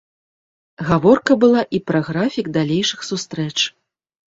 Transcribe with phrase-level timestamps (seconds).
[0.87, 3.57] Гаворка была і пра графік далейшых сустрэч.